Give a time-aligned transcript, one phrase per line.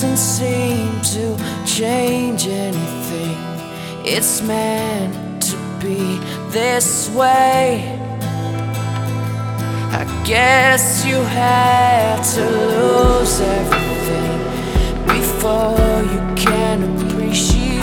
[0.00, 1.36] doesn't seem to
[1.66, 3.36] change anything.
[4.02, 7.98] It's meant to be this way.
[9.92, 14.38] I guess you had to lose everything
[15.06, 17.80] before you can appreciate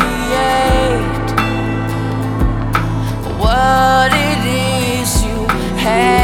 [3.38, 5.45] what it is you
[5.77, 6.16] have.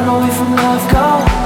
[0.00, 1.37] run away from love, go.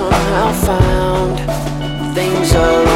[0.00, 1.36] Somehow found.
[2.14, 2.89] Things are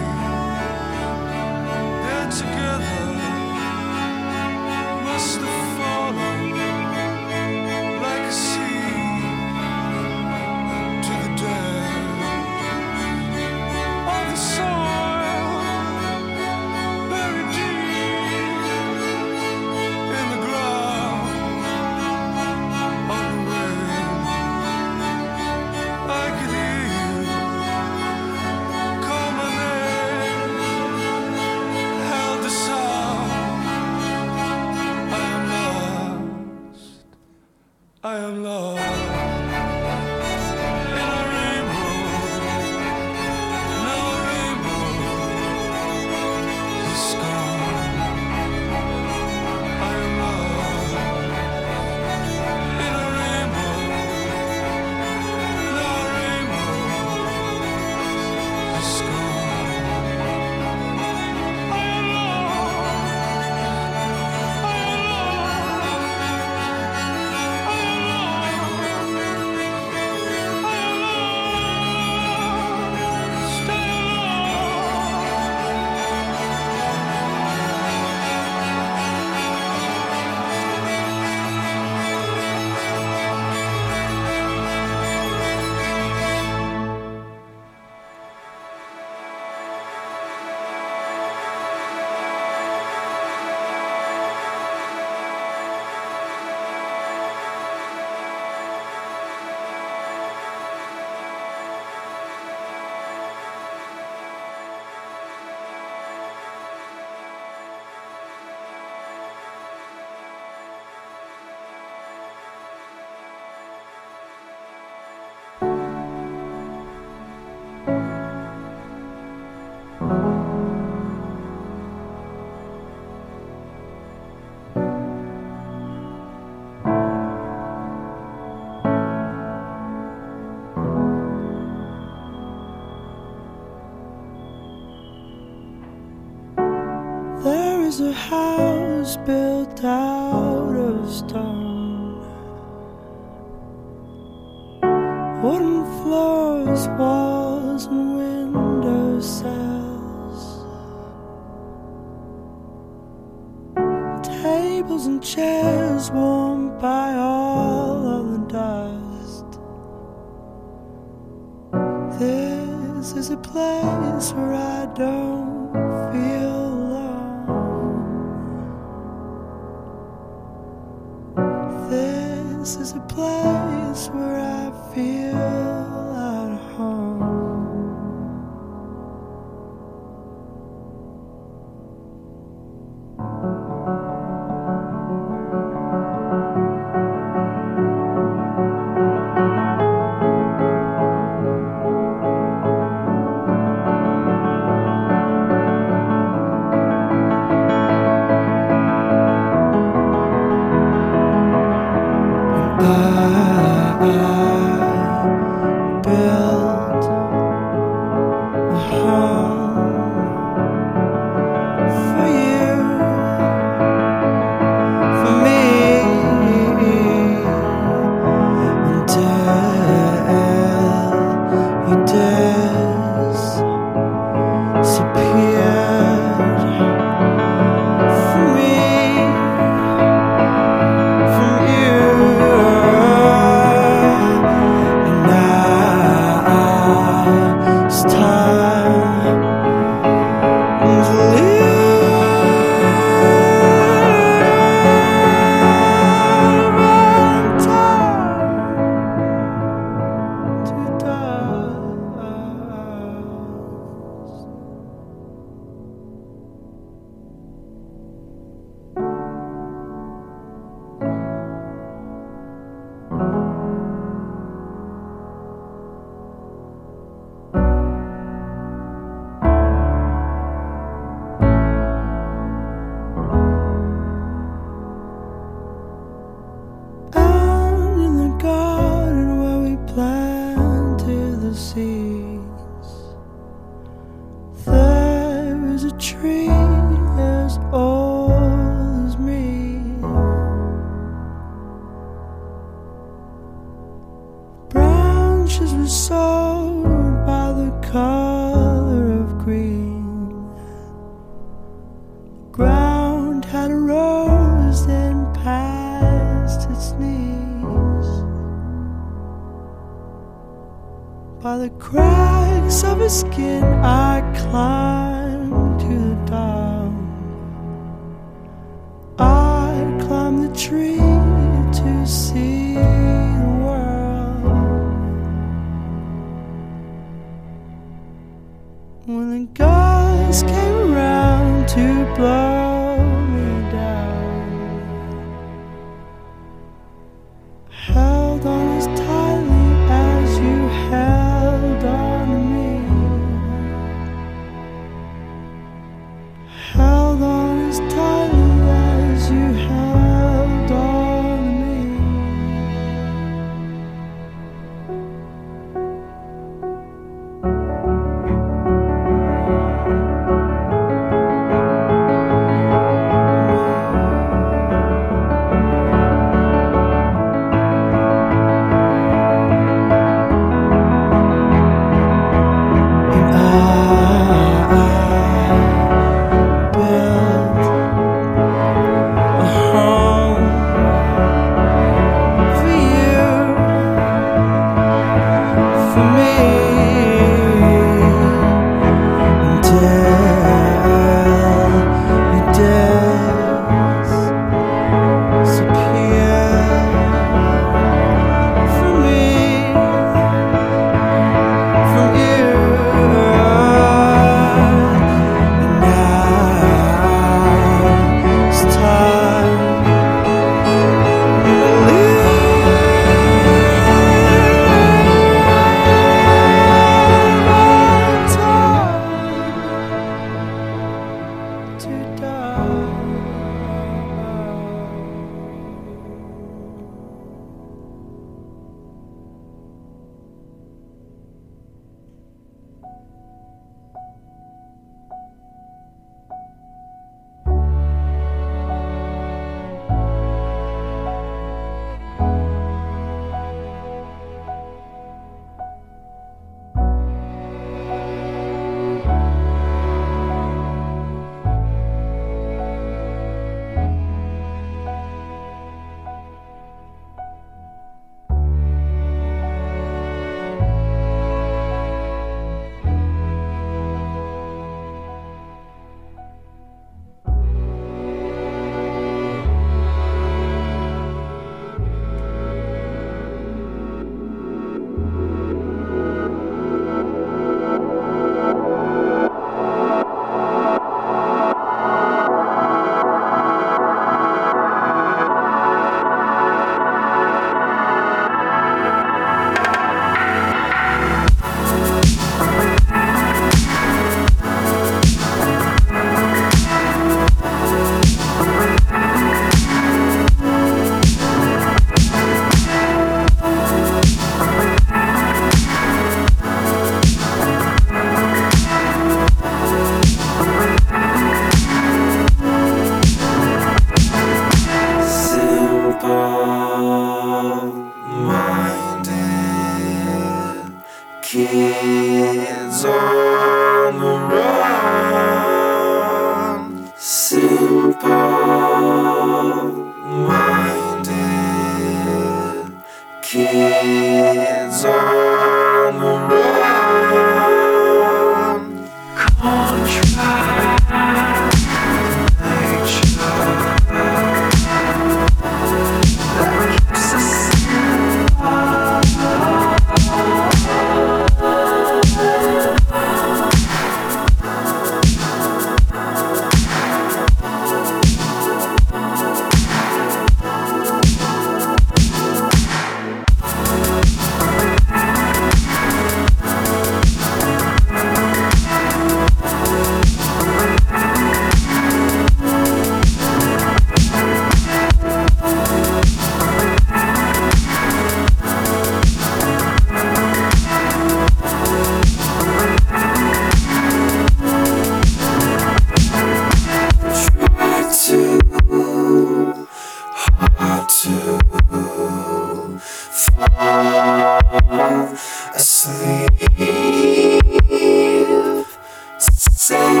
[599.64, 600.00] say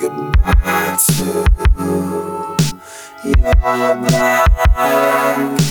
[0.00, 1.24] goodbye to
[3.24, 5.69] your back.